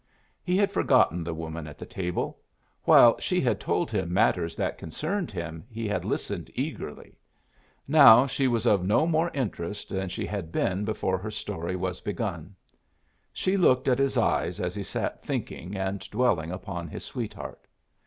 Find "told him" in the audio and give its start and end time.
3.59-4.11